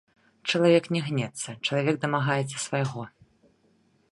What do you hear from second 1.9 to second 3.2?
дамагаецца свайго.